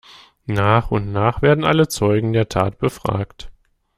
[0.47, 3.51] Nach und nach werden alle Zeugen der Tat befragt.